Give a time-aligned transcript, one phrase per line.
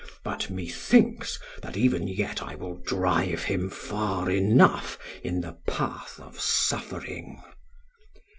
[0.23, 6.19] But me thinks, that even yet I will drive him far enough in the path
[6.19, 7.39] of suffering.'